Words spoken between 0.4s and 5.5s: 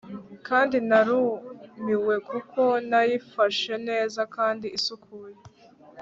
kandi narumiwe kuko nayifashe neza kandi isukuye